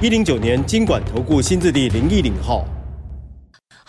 [0.00, 2.64] 一零九年金管投顾新字第零一零号。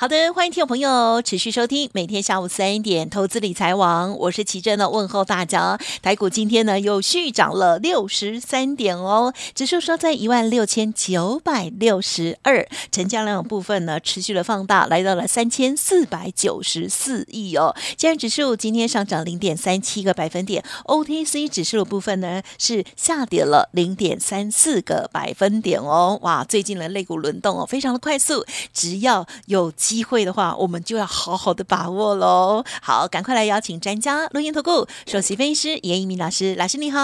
[0.01, 5.77] 好的，欢迎听众朋友持续收听每天下午三点投资理财王，我是奇珍的问候大家。
[6.01, 17.75] 台股今天呢又续涨了六十三点哦，指数收在一万六千九百六十二，成交量部分呢持续的放大，来到了三千四百九十四亿哦。
[17.97, 26.17] 加权指数今天上涨零点三七个百分点，OTC 指数的部分呢是下跌了零点三四个百分点哦。
[26.21, 29.73] 哇，最近的类股轮动哦，非常的快速，只要有。
[29.89, 32.63] 机会的话，我们就要好好的把握喽。
[32.79, 36.99] 好，赶快来邀请专家，录音投顾首席分析师严一鸣老师，老师你好。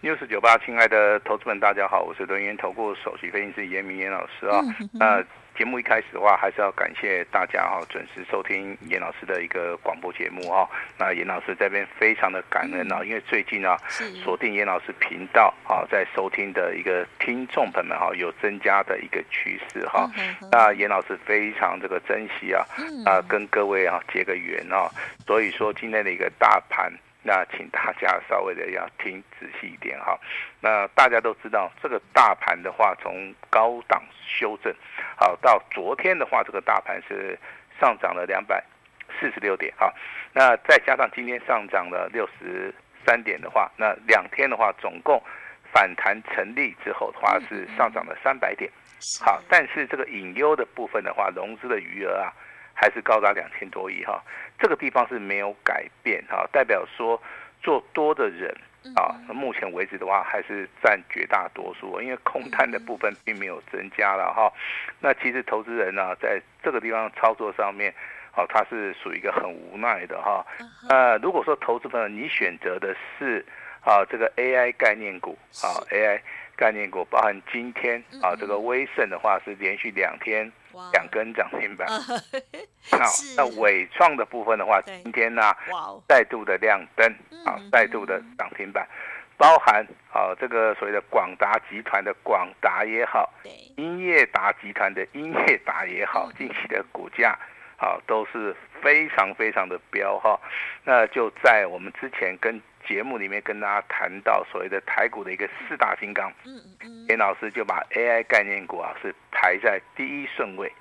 [0.00, 4.64] News 九八，亲爱的投资们，大家好，我是轮研投顾首席分析师严一民严老师啊。
[4.92, 5.26] 那、嗯。
[5.58, 10.70] 节目一开始的话，还是要感谢大家哈，准时收听严老师的一个广播节目哈。
[10.96, 13.76] 那严老师这边非常的感恩啊，因为最近啊，
[14.22, 20.08] 锁定严老师频道啊，在收听的一个听众朋友们哈，有增加的一个趋势哈。
[20.52, 22.64] 那严老师非常这个珍惜啊，
[23.04, 24.88] 啊，跟各位啊结个缘啊。
[25.26, 26.92] 所以说今天的一个大盘。
[27.20, 30.16] 那请大家稍微的要听仔细一点哈。
[30.62, 34.72] 那大家都知道，这个大盘的话，从高档修正，
[35.16, 37.36] 好到昨天的话，这个大盘是
[37.80, 38.62] 上涨了两百
[39.18, 39.92] 四十六点哈。
[40.32, 42.72] 那再加上今天上涨了六十
[43.04, 45.20] 三点的话，那两天的话，总共
[45.72, 48.70] 反弹成立之后的话，是上涨了三百点。
[49.24, 52.32] 好，但是这个隐忧的部分的话，融资的余额啊。
[52.80, 54.22] 还是高达两千多亿哈，
[54.56, 57.20] 这个地方是没有改变哈，代表说
[57.60, 58.56] 做多的人
[58.94, 64.50] 啊，目前为止的话还是占绝大多数，因为空单的部分并没有增加了哈。
[65.00, 67.92] 那其实投资人呢，在这个地方操作上面，
[68.36, 70.46] 哦，他是属于一个很无奈的哈。
[70.88, 73.44] 呃，如果说投资朋友你选择的是
[73.84, 76.20] 啊这个 AI 概念股啊 AI
[76.56, 80.50] 概念股，包含今天啊这个威盛的话是连续两天。
[80.92, 83.06] 两根涨停板，好，
[83.36, 85.42] 那伟创的部分的话，今天呢，
[86.08, 87.10] 再度的亮灯，
[87.44, 88.86] 啊，再度的涨停板，
[89.36, 93.32] 包含啊这个所谓的广达集团的广达也好，
[93.76, 97.38] 英业达集团的英业达也好，近期的股价
[97.76, 100.38] 啊都是非常非常的飙哈，
[100.84, 102.60] 那就在我们之前跟。
[102.86, 106.32] 节目里面跟大家谈到所谓的台股的一个四大金刚，
[107.08, 110.72] 严老师就把 AI 概念股啊是排在第一顺位，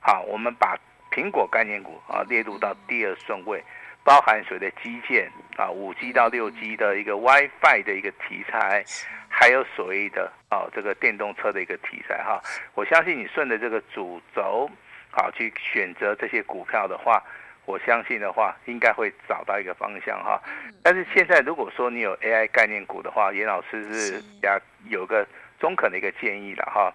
[0.00, 0.78] 好，我们把
[1.10, 3.62] 苹果概念股啊列入到第二顺位，
[4.04, 8.84] 包含所谓的基建啊，五 G 到六 G 的一个 WiFi 的一个题材，
[9.28, 12.40] 还有所谓的啊这个电动车的一个题材哈，
[12.74, 14.70] 我相信你顺着这个主轴
[15.10, 17.22] 好去选择这些股票的话。
[17.66, 20.40] 我相信的话，应该会找到一个方向哈。
[20.82, 25.26] 但是现在如果说你有 AI 概念股的话，严老师是要有个
[25.58, 26.92] 中肯的一个建议的哈。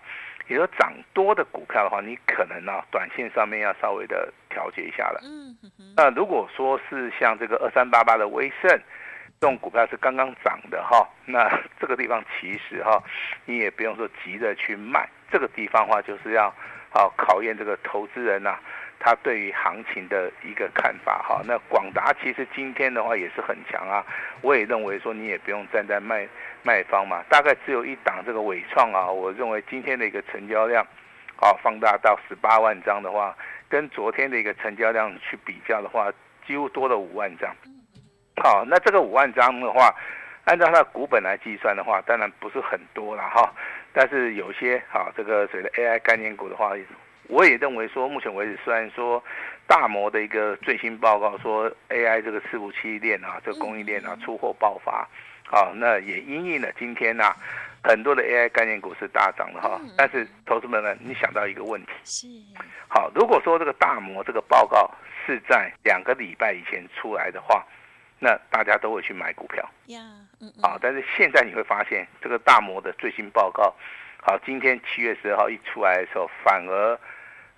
[0.48, 5.22] 你说涨多的股票的话，你可能呢短线上面要稍微的调节一下了。
[5.24, 5.56] 嗯
[5.96, 8.70] 那如果说是像这个二三八八的威盛
[9.40, 11.50] 这种股票是刚刚涨的哈，那
[11.80, 13.02] 这个地方其实哈，
[13.46, 15.08] 你也不用说急着去卖。
[15.30, 16.48] 这个地方的话就是要
[16.92, 18.58] 啊考验这个投资人呐。
[19.04, 24.06] 他对于行情的一个看法哈，那广达其实今天的话也是很强啊，
[24.42, 26.28] 我也认为说你也不用站在卖
[26.62, 30.86] 卖方嘛，大概只有一档这个伟创啊，我认为今天的一个成交量，
[31.38, 33.36] 啊放大到十八万张的话，
[33.68, 36.14] 跟昨天的一个成交量去比较的话，
[36.46, 37.52] 几乎多了五万张，
[38.44, 39.92] 好，那这个五万张的话，
[40.46, 43.52] 按照它的股本来计算的话，当然不是很多了哈，
[43.94, 46.74] 但是有些啊这个所谓的 AI 概念股的话。
[47.32, 49.24] 我也认为说，目前为止，虽然说
[49.66, 55.08] 大摩的一个最新报告说 AI 这个伺服器链啊，这个供应链啊出货爆发，
[55.50, 57.36] 啊，那也因应了今天呐、啊，
[57.82, 59.80] 很多的 AI 概念股是大涨的哈。
[59.98, 62.28] 但是，投资们呢，你想到一个问题，是
[62.90, 64.92] 好，如果说这个大摩这个报告
[65.26, 67.66] 是在两个礼拜以前出来的话，
[68.20, 70.02] 那大家都会去买股票，呀，
[70.42, 73.74] 嗯啊，但是现在你会发现，这个大摩的最新报告，
[74.22, 77.00] 好，今天七月十二号一出来的时候，反而。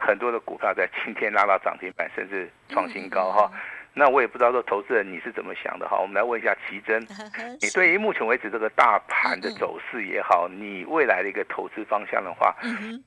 [0.06, 3.50] 很多的股票在今天拉到涨停板，甚至创新高哈。
[3.96, 5.98] 那我也不知道说投资人你是怎么想的哈。
[6.00, 7.00] 我们来问一下奇珍，
[7.62, 12.56] 你对于目前为止这个大盘的走势也好，你未来的一个投资方向的话，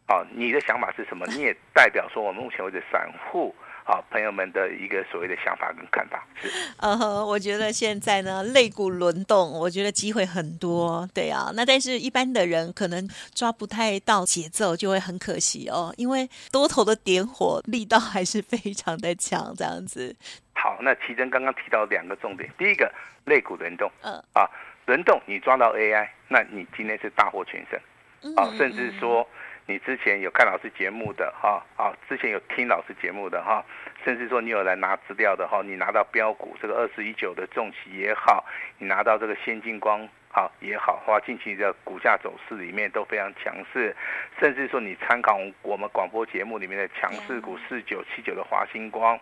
[0.06, 1.26] 啊，你的想法是什么？
[1.34, 3.54] 你也代表说我们目前为止散户。
[3.88, 20.16] 好，朋友们的一个所谓的想法跟看法是，呃、uh，huh, 我觉得现在呢，类股轮动，我觉得机会很多，对啊，那但是一般的人可能抓不太到节奏，就会很可惜哦，因为多头的点火力道还是非常的强，这样子。
[20.54, 22.92] 好，那奇珍刚刚提到两个重点，第一个
[23.26, 24.40] 类股轮动，嗯、uh.
[24.40, 24.50] 啊，
[24.86, 29.24] 轮动你抓到 AI，那你今天是大获全胜，啊，甚至说。
[29.68, 33.64] 你之前有看老师节目的哈，啊，之前有听老师节目的哈，
[34.04, 38.44] 甚至说你有来拿资料的哈，你拿到标股这个二十一九的重企也好，
[38.78, 43.94] 你拿到这个先进光好也好，话近期的股价走势里面都非常强势，
[44.38, 49.18] 甚至说你参考我们广播节目里面的强势股四九七九的华星光，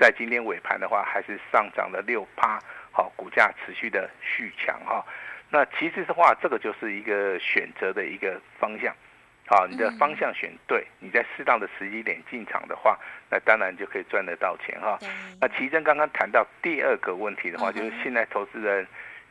[0.00, 2.58] 在今天尾盘的话还是上涨了六趴，
[2.90, 5.06] 好，股价持续的续强哈，
[5.50, 8.92] 那其实的话，这个就是一个选择的一个方向。
[9.46, 12.98] 好，你的方向选对，你在适当的时机点进场的话，
[13.30, 14.98] 那当然就可以赚得到钱哈。
[15.38, 18.86] 那奇珍刚刚谈到第二个问题的话，就是现在投资人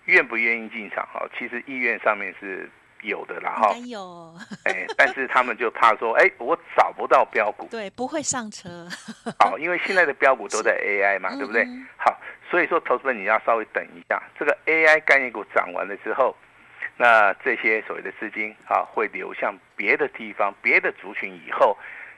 [0.06, 1.28] 愿不愿意进场哈？
[1.36, 2.70] 其实意愿上面是
[3.02, 3.76] 有的啦哈。
[3.88, 4.36] 有。
[4.66, 7.68] 哎，但是他们就怕说，哎，我找不到标股。
[7.72, 8.88] 对，不会上车。
[9.40, 11.66] 好，因为现在的标股都在 AI 嘛，对不对？
[11.98, 12.16] 好，
[12.52, 16.36] 所以说投资人你要稍微等一下，这个 AI 概念股涨完了之后。
[16.96, 21.76] 那这些所谓的资金啊，会流向别的地方、别的族群以后，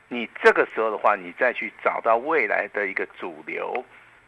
[0.09, 3.83] 你这个时候的话，你再去找到未来的一个主流，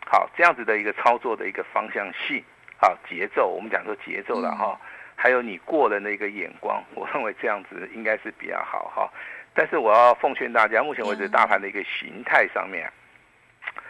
[0.05, 2.41] 好，这样子的一个操作的一个方向性，
[2.79, 4.79] 好，节奏，我们讲说节奏了哈，
[5.15, 9.11] 还有你过人的一个眼光，我认为这样子应该是比较好哈。
[9.53, 12.89] 但是我要奉劝大家，目前为止大盘的一个形态上面，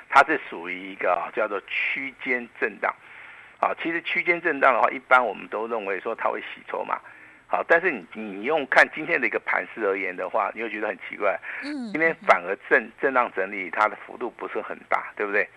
[0.09, 2.91] 它是属于一个叫做区间震荡。
[3.59, 6.99] 啊，其实区间震荡的话，一般我们都认为说它会洗筹嘛。
[7.47, 11.39] 好，但是你你用看今天的一个盘势而言的话，你会觉得很奇怪。
[11.63, 15.47] 嗯，今天反而震震荡整理，它的幅度不是很大，对不对？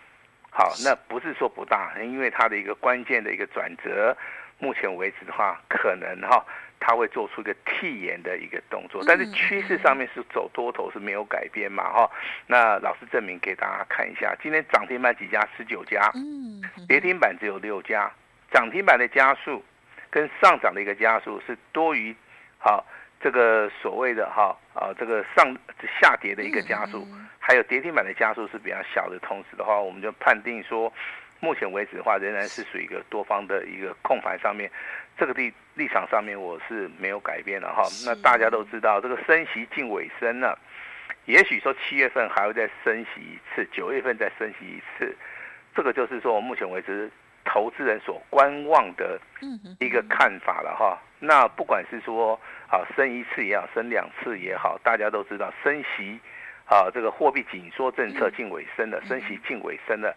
[0.51, 4.17] 好，那不是说不大，因为它的一个关键的一个转折，
[4.59, 6.45] 目前为止的话，可能哈。
[6.81, 12.11] 它会做出一个替延的一个动作，但是趋势上面是走多头是没有改变嘛哈。
[12.47, 15.47] 那老师证明给大家看一下，今天涨停板几家？
[15.57, 18.11] 十九家，嗯跌停板只有六家，
[18.51, 19.63] 涨停板的加速
[20.09, 22.17] 跟上涨的一个加速是多于
[22.59, 22.85] 好
[23.21, 25.55] 这个所谓的哈啊这个上
[26.01, 27.07] 下跌的一个加速，
[27.39, 30.91] 还有跌停板的加速是比较小的，同时的话，我们就判定说。
[31.41, 34.71] 目前为止的话，仍然是属于一个多方的一个控盘上面，
[35.17, 37.83] 这个立立场上面我是没有改变的哈。
[38.05, 40.59] 那大家都知道，这个升息近尾声了，
[41.25, 45.17] 也许说七月份还会再升息一次，九月份再升息一次，
[45.75, 47.11] 这个就是说我目前为止
[47.45, 49.19] 投资人所观望的
[49.79, 50.99] 一个看法了哈。
[51.19, 52.39] 那不管是说
[52.69, 56.21] 啊升一次也好，升两次也好，大家都知道升息
[56.67, 60.15] 啊这个货币紧缩政策近尾声了，升息近尾声了。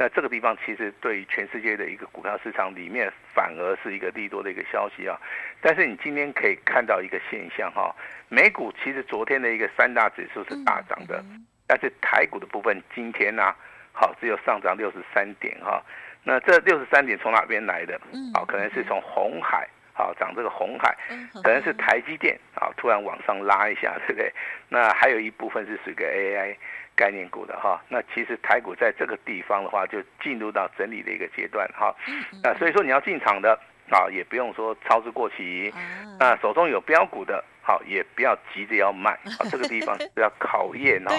[0.00, 5.14] 那这个地方其实对于全世界的一个股票市场里面，反而是一个利多的一个消息啊。
[5.60, 7.94] 但是你今天可以看到一个现象哈，
[8.30, 11.22] 美股其实昨天的一个三大指数是大涨的，
[11.66, 13.54] 但是台股的部分今天呢，
[13.92, 15.84] 好只有上涨六十三点哈。
[16.24, 18.00] 那这六十三点从哪边来的？
[18.32, 20.96] 好，可能是从红海好涨这个红海，
[21.42, 24.32] 可能是台积电啊突然往上拉一下，对不对？
[24.70, 26.56] 那还有一部分是属于 AI。
[27.00, 31.96] 概念股的哈，那其实台股在这个地方的话，就进入到整理的一个阶段哈。
[32.42, 35.72] 那所以说你要进场的啊，也不用说操之过急。
[36.18, 39.40] 那手中有标股的，好，也不要急着要卖啊。
[39.50, 41.10] 这个地方是要考验哦，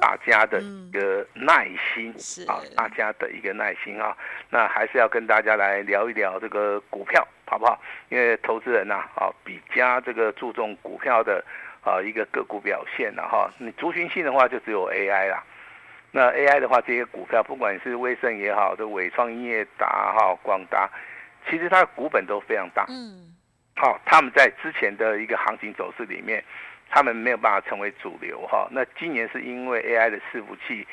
[0.00, 2.10] 大家的一个耐心
[2.48, 4.16] 啊，大家的一个耐心啊。
[4.48, 7.78] 那还是要跟大家来聊一聊这个股票，好不好？
[8.08, 11.44] 因为投资人呐，啊，比较这个注重股票的。
[11.88, 15.42] 啊，一个个股表现了哈，你族群性的话就只有 AI 啦。
[16.10, 20.88] 那 AI 的话，这些股票不管是威盛也好，这伟创、英业达哈、广达，
[21.48, 22.84] 其实它的股本都非常大。
[22.88, 23.34] 嗯。
[23.76, 26.42] 好，他们在之前的一个行情走势里面，
[26.90, 28.66] 他们没有办法成为主流哈。
[28.70, 30.86] 那今年是因为 AI 的伺服器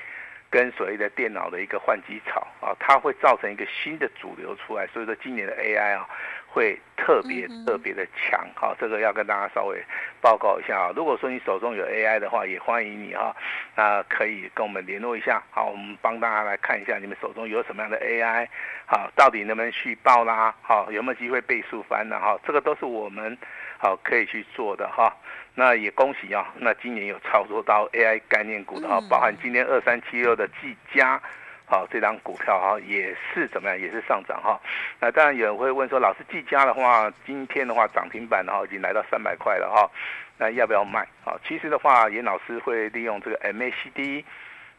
[0.50, 6.08] 跟所谓的电脑的一个换机潮啊，它会造成一个新的主流出来，所以说今年的 AI 啊。
[6.56, 9.84] 会特别特别的强，好，这个要跟大家稍微
[10.22, 10.94] 报告一下啊。
[10.96, 13.36] 如果说你手中有 AI 的话，也欢迎你哈，
[13.76, 18.48] 那可以跟我们联络一下，好，我们帮大家来看一下你们手中有什么样的 AI，
[18.86, 22.18] 好，到底能不能续报啦，好，有没有机会倍数翻呢？
[22.18, 23.38] 哈，这个都是我们
[23.78, 25.14] 好可以去做的哈。
[25.56, 31.22] 那也恭喜啊，那今年有操作到 AI 概念股的哈，包含今天二三七六的技嘉。
[31.68, 34.62] 好，这张股票哈也是怎么样，也是上涨哈。
[35.00, 39.90] 那当然有人会问说，老师技嘉的话，今天的话涨停板然后已经来到三百块了哈，
[40.38, 41.02] 那要不要卖？
[41.26, 44.24] 啊，其实的话，严老师会利用这个 MACD，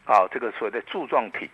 [0.05, 1.49] 啊，这个所谓的柱状体，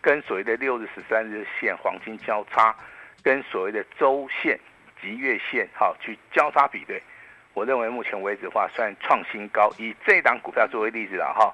[0.00, 2.74] 跟所谓的六日、十三日线黄金交叉，
[3.22, 4.58] 跟所谓的周线
[5.02, 7.02] 及月线，哈，去交叉比对。
[7.52, 9.70] 我认为目前为止的话，算创新高。
[9.76, 11.52] 以这档股票作为例子了哈，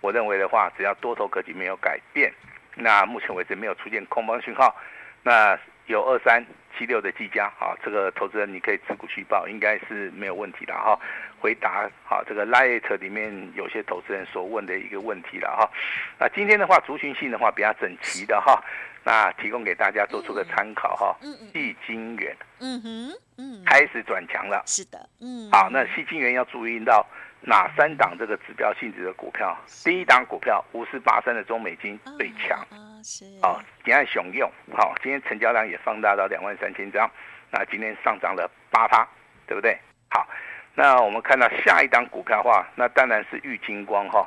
[0.00, 2.32] 我认为的话，只要多头格局没有改变。
[2.76, 4.76] 那目前为止没有出现空方讯号，
[5.22, 6.44] 那有二三
[6.76, 10.98] 七六的技嘉啊，这个投资人你可以持股续报，应该是没有问题的哈。
[11.40, 15.70] 回答好这个 light 里面有些投资人所问的一个问题了哈。
[16.18, 18.62] 那今天的话，族群性的话比较整齐的哈，
[19.04, 21.16] 那提供给大家做出个参考哈。
[21.22, 21.52] 嗯嗯。
[21.52, 24.62] 矽晶圆，嗯哼，嗯，开始转强了。
[24.66, 25.50] 是的，嗯。
[25.50, 27.06] 好，那矽晶元要注意到。
[27.40, 29.56] 哪三档这个指标性质的股票？
[29.84, 37.08] 第一档股票五四八三的中美金最强啊，是啊，你看雄用好，今天成交量也放大到两万三千张，
[37.50, 39.06] 那今天上涨了八趴，
[39.46, 39.78] 对不对？
[40.10, 40.26] 好，
[40.74, 44.26] 那我们看到下一档股票的话，那当然是玉金光哈，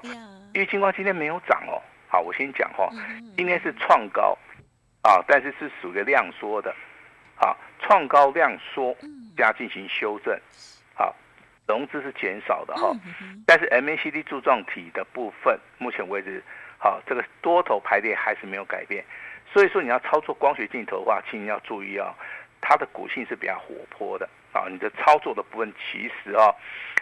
[0.53, 1.81] 玉金光今天没有涨哦。
[2.07, 2.89] 好，我先讲哈，
[3.35, 4.37] 今天是创高
[5.01, 6.73] 啊，但是是属于量缩的，
[7.35, 8.95] 好，创高量缩
[9.35, 10.39] 加进行修正。
[11.69, 12.91] 融资是减少的哈，
[13.45, 16.43] 但是 MACD 柱状体的部分，目前为止，
[16.79, 19.05] 好，这个多头排列还是没有改变，
[19.53, 22.11] 所以说你要操作光学镜头的话，请你要注意啊，
[22.59, 26.53] 它的股性是比较活泼的啊，你的操作的部分其实啊。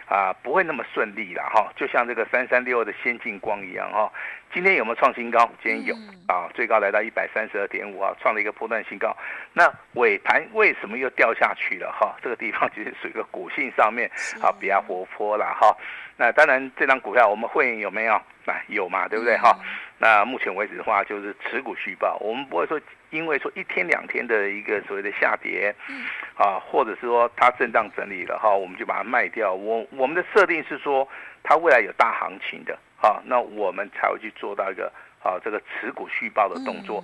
[0.08, 4.10] 啊，不会那么顺利了哈，就像这个三三六二的先进光一样哈。
[4.50, 5.46] 今天有没有创新高？
[5.62, 5.94] 今天有
[6.26, 9.14] 啊，最高来到一百三十二点五啊，创了一个波段新高。
[9.52, 12.16] 那尾盘为什么又掉下去了哈？
[12.22, 15.76] 这个地方其实属于一个股性上面啊比较活泼了哈。
[16.16, 18.18] 那当然，这张股票我们会员有没有？
[18.48, 19.56] 啊，有嘛，对不对哈？
[19.98, 22.80] 那目前为止的话，就是持股续报，我们不会说。
[23.10, 26.04] 因为说一天两天的一个所谓的下跌，嗯
[26.36, 29.54] 啊，或者是说它震荡整理了哈，我们就把它卖掉。
[29.54, 31.08] 我我们的设定是说，
[31.42, 37.02] 它未来有大行情的，哈，那我们才会去做到一个啊这个持股续报的动作。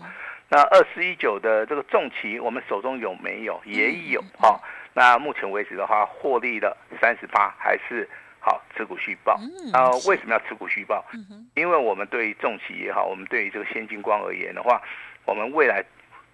[0.50, 3.58] 那二四一九的这个重骑，我们手中有没有？
[3.64, 4.60] 也有哈。
[4.92, 8.06] 那目前为止的话，获利了三十八，还是
[8.44, 9.40] 好持股续报。
[9.72, 11.04] 啊，为什么要持股续报？
[11.54, 14.82] 因为我们对于重企也好，我们对于这个先进光而言的话。
[15.26, 15.82] 我们未来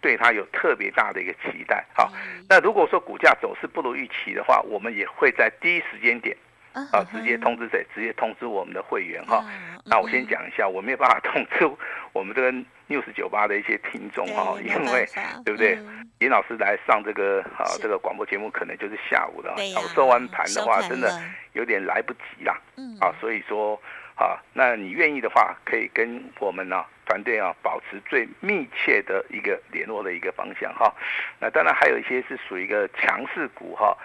[0.00, 2.12] 对它有特别大的一个期待，好，
[2.48, 6.36] 那如果说股价走势不如预期的话，我们也会在第一时间点
[6.72, 7.86] 啊直接通知谁？
[7.94, 9.44] 直接通知我们的会员哈。
[9.84, 11.70] 那我先讲一下，我没有办法通知
[12.12, 12.50] 我们这个
[12.90, 15.06] News 九八的一些听众哈，因为
[15.46, 15.78] 对不对？
[16.18, 21.08] 严老师来上这个啊这个广播节目可能就是下午的，早收完盘的话，真的
[21.54, 22.60] 有点来不及啦。
[23.00, 23.80] 啊，所以说。
[24.16, 30.94] 啊，那你愿意的话，可以跟我们呢、啊、团队啊保持最密切的一个联络的一个方向哈。
[31.38, 33.96] 那当然还有一些是属于一个强势股哈，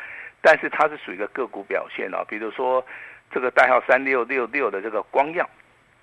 [0.42, 2.24] 但是它是属于一个个股表现啊。
[2.30, 2.82] 比如说
[3.30, 5.46] 这个代号三六六六的这个光耀，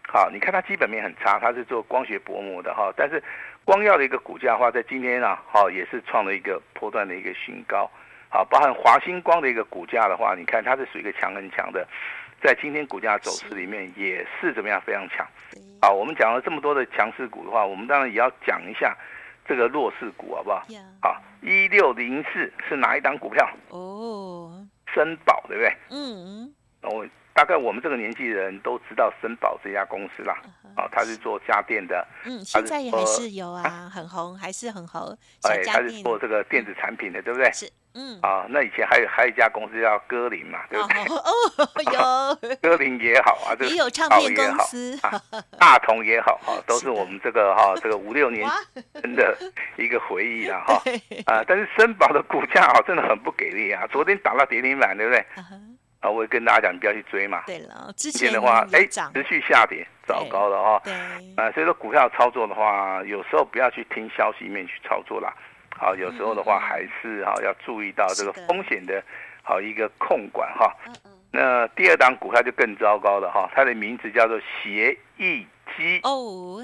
[0.08, 2.92] 好，你看它基本面很差，它是做光学薄膜的哈。
[2.96, 3.22] 但是
[3.64, 7.90] 光耀的一个股价的话，在今天啊，好也是创了一个波段的一个新高。
[8.28, 11.86] 好，包含华星光的一个股价的话，你看它是属于一个强很强的。
[12.42, 15.24] 在今天股价走势里面也是怎么样非常强，
[15.80, 18.96] 好，我们讲了这么多的强势股的话，我们当然也要讲一下
[19.46, 20.66] 这个弱势股，好不好？
[21.00, 23.48] 好，一六零四是哪一档股票？
[23.68, 24.50] 哦，
[24.92, 25.72] 森宝对不对？
[25.90, 30.36] 嗯，我大概我们这个年纪的人都知道森宝这家公司啦，
[30.76, 37.50] 啊，它是做家电的，嗯，现在也还是有啊，很红，还是很红，哎，它是做这个电子产品的，对不对？
[37.52, 37.70] 是。
[37.94, 41.02] 嗯啊，那以前还有还有一家公司叫歌林嘛，对不对？
[41.14, 41.22] 哦，
[41.58, 45.20] 哦有 歌林也好啊，这个也有唱片公司，啊、
[45.58, 48.48] 大同也好哈、啊，都是我们这个哈、啊、这个五六年
[48.94, 49.36] 真的
[49.76, 50.82] 一个回忆了哈
[51.30, 51.44] 啊。
[51.46, 55.26] 但是森宝的股价啊真的很不给力啊，昨天打到跌停板，对不对？
[56.02, 57.44] 啊，我也跟大家讲，你不要去追嘛。
[57.46, 60.82] 对了，之前的话哎持续下跌，糟糕了哈。
[60.84, 60.92] 对
[61.36, 65.32] 啊，所以说股票操作的话，有时候不要去听消息面去操作啦。
[65.74, 69.02] 好，有时候的话还是哈要注意到这个风险的，
[69.42, 70.74] 好一个控管哈。
[71.30, 76.60] 那第二档股票就更糟糕了哈，它的名字叫做协议机哦，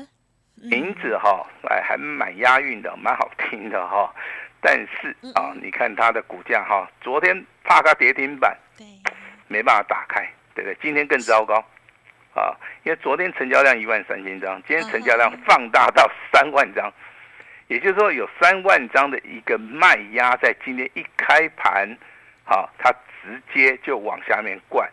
[0.57, 4.13] 名字哈哎还蛮押韵的，蛮好听的哈。
[4.61, 8.85] 但是啊，你看它的股价哈，昨天怕它跌停板，对，
[9.49, 10.21] 没办法打开，
[10.55, 10.77] 对不对？
[10.81, 11.57] 今天更糟糕
[12.35, 16.93] 啊，因为昨天成交量一万三千张，今天成交量放大到三万张。
[17.67, 21.87] 也就是说，有三万张的一个卖压，在今天一开盘，
[22.45, 22.91] 好，它
[23.23, 24.89] 直接就往下面灌，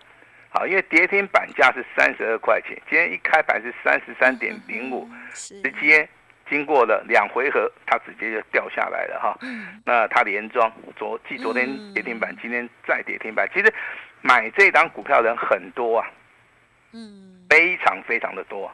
[0.49, 6.05] 好，因为跌停板价是三十二块钱，今天一开盘是三十三点零五，直接
[6.49, 9.37] 经过了两回合，它直接就掉下来了哈。
[9.41, 13.49] 嗯、那它连庄昨继昨天跌停板，嗯、今天再跌停板。
[13.53, 13.73] 其实
[14.25, 16.07] 买这档股票的人很多啊，
[16.93, 18.65] 嗯，非常非常的多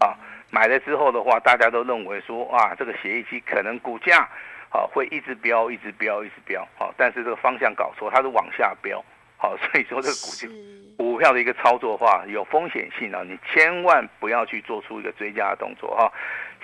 [0.00, 0.18] 啊。
[0.50, 4.28] 买了之后的话，大家都认为说啊，这个协议期可能股价
[4.68, 6.66] 啊会一直飙，一直飙，一直飙。
[6.76, 9.00] 好，但是这个方向搞错，它是往下飙。
[9.36, 10.48] 好，所以说这个股价
[10.96, 16.12] 股票的一个操作的话有风险性啊，你千万不要去做出一个追加的动作哈。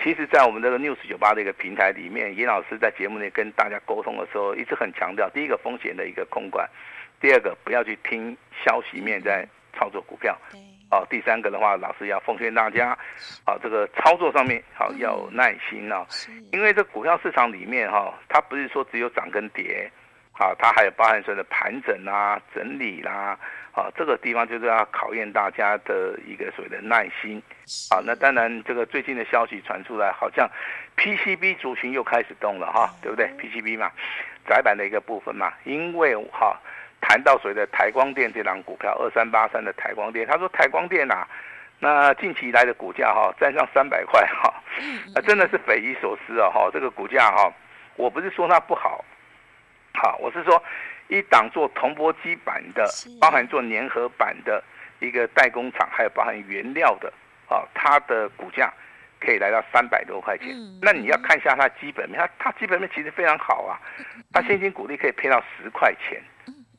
[0.03, 6.67] 其实，在我们这个 News 九八的一个平台里面，严老师在节目内跟大家沟通的时候，一直很强调，第一个风险的一个控管，
[7.23, 10.37] 第二个不要去听消息面在操作股票。
[10.91, 12.95] 哦，第三个的话，老师要奉劝大家，
[13.45, 16.05] 好，这个操作上面好要有耐心哦，
[16.51, 19.89] 因为这股票市场里面哈，它不是说只有涨跟跌。
[20.33, 23.37] 啊，它还有包含说的盘整啊、整理啦，
[23.71, 27.41] 啊，这个地方就是要考验大家的一个所谓的耐心。
[27.91, 30.49] 啊，那当然，这个最近的消息传出来，好像
[30.97, 33.91] PCB 族群又开始动了哈，对不对？PCB 嘛，
[34.49, 36.59] 窄板的一个部分嘛，因为哈
[37.05, 41.27] 谈到所谓的台光电这档股票，二三八三的台光电，他说台光电啊，
[41.79, 44.53] 那近期以来的股价哈站上三百块哈，
[45.13, 47.51] 啊真的是匪夷所思啊哈，这个股价哈，
[47.97, 49.03] 我不是说它不好。
[49.95, 50.61] 好，我是说，
[51.07, 52.83] 一档做铜箔基板的，
[53.21, 54.63] 包含做粘合板的
[54.99, 57.13] 一个代工厂，还有包含原料的，
[57.47, 58.73] 啊，它的股价
[59.19, 60.49] 可以来到三百多块钱。
[60.49, 63.77] 嗯、那你要看一下它基本面，它它基本面其实非常好啊，
[64.31, 66.19] 它现金股利可以配到十块钱，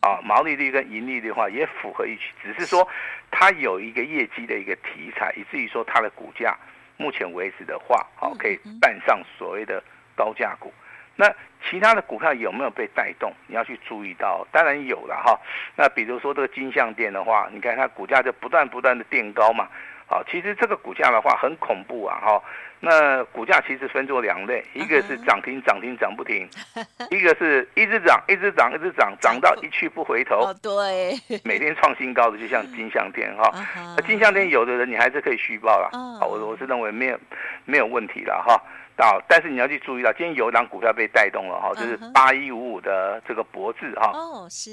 [0.04, 2.86] 啊，毛利率跟盈利率的话也符合预期，只是说
[3.30, 6.54] 它有一个业绩的一个题材，以至于说它的股价
[6.98, 9.82] 目前为止的话，好，可以站上所谓的
[10.14, 10.70] 高价股。
[11.16, 11.32] 那
[11.70, 13.32] 其他的股票有没有被带动？
[13.46, 15.40] 你要去注意到，当然有了哈。
[15.74, 19.66] 那比如说这个金像店的话，你看它股价就不断不断的垫高嘛。
[20.06, 22.42] 好，其实这个股价的话很恐怖啊哈。
[22.80, 26.46] 那股价其实分作两类，一个是涨停涨停涨不停，
[27.10, 30.52] 一个是一直涨一直涨一直涨涨到一去不回头。
[30.62, 33.50] 对，每天创新高的就像金项店哈。
[33.96, 35.88] 那金项店有的人你还是可以续报了。
[36.20, 37.18] 好，我我是认为没有
[37.64, 38.60] 没有问题了哈。
[38.96, 44.10] 到，但是你要去注意到，今天有一档股票被带动了哈，就是八一五五的这个博智哈。
[44.14, 44.70] 哦，是。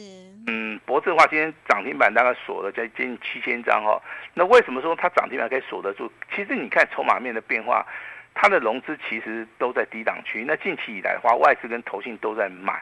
[0.47, 4.01] 嗯，博智的话，今天涨停板大概锁了将近七千张哈。
[4.33, 6.11] 那为什么说它涨停板可以锁得住？
[6.35, 7.85] 其实你看筹码面的变化，
[8.33, 10.43] 它的融资其实都在低档区。
[10.47, 12.81] 那近期以来的话，外资跟投信都在买。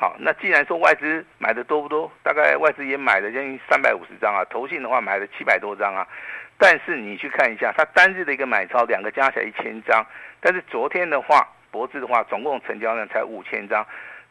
[0.00, 2.08] 好，那既然说外资买的多不多？
[2.22, 6.06] 大概外资也买了将近三百五十张啊，投信的话买了七百多张啊。
[6.56, 10.06] 但是你去看一下，它单日的一个买超，两个加起来一千张。
[10.40, 13.84] 但是昨天的话，博智的话，总共成交量才五千张，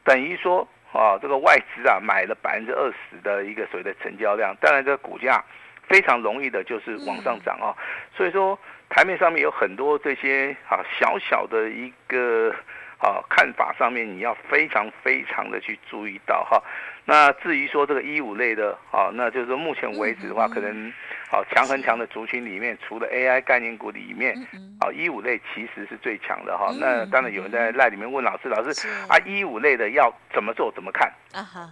[0.05, 4.55] 等于说啊，这个外资啊买了百分之二十的一个所谓的成交量。
[4.61, 5.43] 当然，这个股价
[5.89, 7.75] 非常容易的就是往上涨啊。
[8.15, 12.55] 所以说，台面上面有很多这些啊小小的一个
[12.99, 16.61] 啊看法上面，你要非常非常的去注意到哈。
[17.05, 20.91] 那至于说这个一五类的啊，那就是说目前为止的话，可能。
[21.29, 24.33] 好，强很强的族群里面，除了 AI 概念股里面，
[24.79, 26.73] 好，一五类其实是最强的哈。
[26.79, 31.11] 那当然有人在赖里面问老师，老师啊，一五类的要怎么做，怎么看？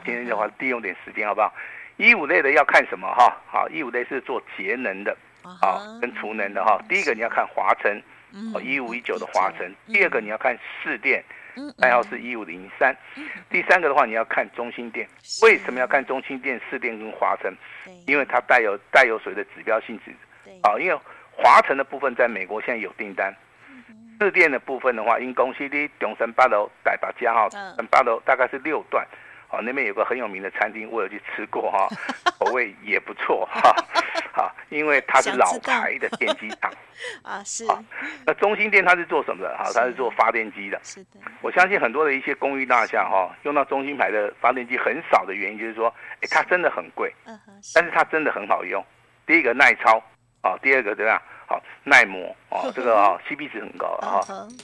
[0.03, 1.53] 今天的话利用点时间好不好？
[1.95, 3.33] 一五类的要看什么哈？
[3.47, 6.77] 好，一五类是做节能的，好，跟储能的哈。
[6.89, 8.01] 第一个你要看华城，
[8.53, 9.73] 哦，一五一九的华晨。
[9.87, 11.23] 第二个你要看四电。
[11.79, 12.93] 代号是一五零三，
[13.49, 15.07] 第三个的话，你要看中心电。
[15.41, 17.55] 为什么要看中心电、四电跟华晨？
[18.05, 20.11] 因为它带有带有所谓的指标性质。
[20.63, 20.99] 啊，因为
[21.31, 23.33] 华晨的部分在美国现在有订单，
[24.19, 27.47] 四电的部分的话，因公司的中山八楼代把加哈，
[27.89, 29.07] 八楼大概是六段。
[29.49, 31.87] 哦，那边有个很有名的餐厅，我有去吃过哈，
[32.37, 33.73] 口味也不错哈。
[34.35, 36.69] 好，因为它是老牌的电机厂
[37.23, 37.65] 啊，是。
[38.25, 39.57] 那中兴电它是做什么的？
[39.57, 40.77] 哈，它是做发电机的。
[40.83, 41.19] 是的。
[41.41, 45.87] 我相信很多的一些公寓大厦哈，用到中兴牌的发电机很少的原因，就是说，
[46.19, 47.13] 哎，它真的很贵，
[47.73, 48.83] 但是它真的很好用。
[49.25, 50.03] 第一个耐操，
[50.41, 51.21] 啊，第二个怎么样？
[51.47, 54.19] 好耐磨哦，这个啊 CP 值很高啊。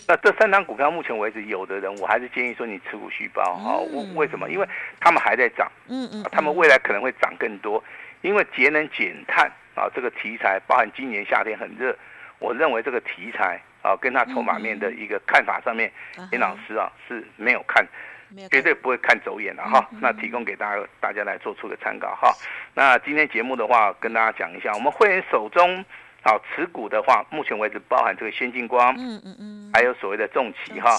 [0.08, 3.78] 那这三档股票目前为止，有的人我还是建议说你持股续抱啊。
[3.94, 4.50] 为为什么？
[4.50, 4.68] 因为
[5.00, 7.82] 他们还在涨，嗯嗯，他们未来可能会涨更多。
[8.22, 11.98] 因为节能减碳啊，这个题材包含今年夏天很热，
[12.38, 15.92] 我认为这个题材啊，跟他筹码面的一个看法上面，
[16.32, 17.84] 严老师啊是没有看，
[18.52, 19.90] 绝对不会看走眼的哈。
[20.00, 22.32] 那提供给大家大家来做出个参考哈。
[22.76, 25.84] 那今天节目的话，跟大家讲一下，我们会员手中。
[26.24, 30.96] 好，持股的话，目前为止包含这个先进光，嗯嗯嗯，还有所谓的重骑哈。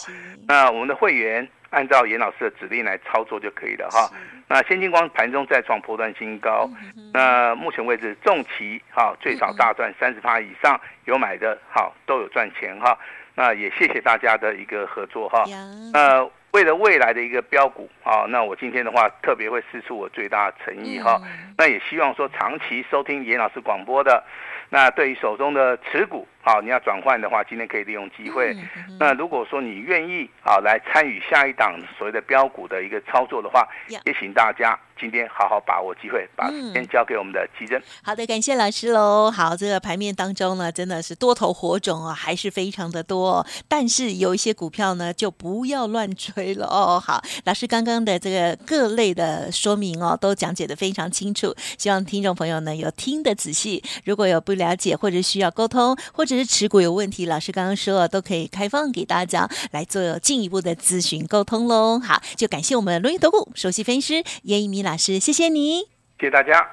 [0.49, 4.09] 那我们的会员按照严老师的指令来操作就可以了哈。
[4.47, 6.69] 那先进光盘中再创波段新高，
[7.15, 12.97] 那目前为止重旗哈最少大赚三十趴以上，有买的好都有赚钱哈。
[13.35, 15.45] 那也谢谢大家的一个合作哈。
[15.93, 21.19] 那为了未来的一个标股啊，那我今天的话特别会释出我最大的诚意哈。
[21.57, 24.23] 那也希望说长期收听严老师广播的，
[24.69, 26.29] 那对于手中的持股。
[26.42, 28.52] 好，你要转换的话，今天可以利用机会。
[28.55, 37.81] 嗯嗯、那如果说你愿意啊，来参与下一档所谓的标股的一个操作的话，嗯、也请大家今天好好把握机会，把时间交给我们的奇珍。
[38.02, 39.31] 好的，感谢老师喽。
[39.31, 43.46] 好，这个盘面当中呢，真的是多头火种啊，还是非常的多。
[43.68, 46.98] 但是有一些股票呢，就不要乱追了哦。
[46.98, 51.55] 好，老师刚刚的这个各类的说明哦，都讲解的非常清楚。
[51.78, 53.83] 希望听众朋友呢有听得仔细。
[54.05, 61.99] 如果有不了解或者需要沟通，或者只是持股有问题，老师刚刚说了，都可以开放给大家来做进一步的咨询沟通喽。
[61.99, 65.81] 好，就感谢我们轮椅投顾首席分析师叶一鸣老师，谢谢你，
[66.18, 66.66] 谢谢大家。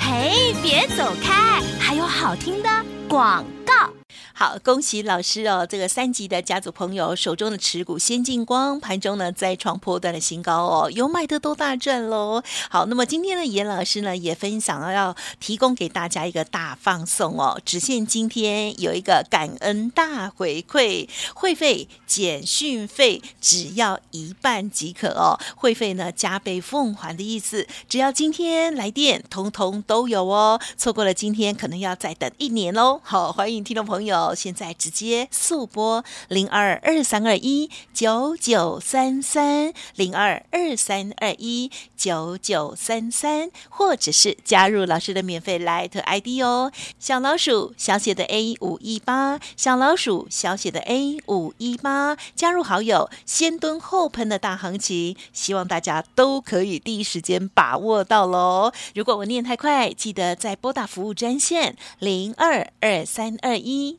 [0.00, 2.70] 嘿，别走开，还有好听的
[3.06, 3.55] 广告。
[4.38, 5.66] 好，恭喜老师哦！
[5.66, 12.42] 这个三级的家族朋友手中的持股先进光，盘中呢再创破段的新高哦，有买的都大赚喽。
[12.68, 30.60] 好，那么今天的严老师呢也分享了要提供给大家一个大放送哦，只限今天有一个感恩大回馈，会费减讯费只要一半即可哦，会费呢加倍奉还的意思，只要今天来电，通通都有哦。
[30.76, 33.00] 错过了今天，可能要再等一年喽。
[33.02, 58.72] 好，欢迎听众朋友现在直接速拨零二二三二一九九三三零二二三二一九九三三，或者是加入老师的免费 Light ID 哦，小老鼠小写的 A 五一八，小老鼠小写的 A 五一八，加入好友先蹲后喷的大行情，希望大家都可以第一时间把握到喽。
[58.94, 63.98] 如果我念太快，记得再拨打服务专线零二二三二一。